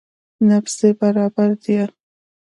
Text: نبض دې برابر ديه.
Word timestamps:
نبض 0.47 0.73
دې 0.79 0.89
برابر 0.99 1.49
ديه. 1.63 1.85